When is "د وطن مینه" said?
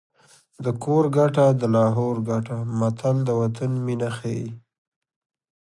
3.27-4.09